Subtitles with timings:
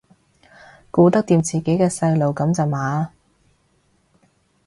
[0.89, 3.11] 顧得掂自己嘅細路噉咋嘛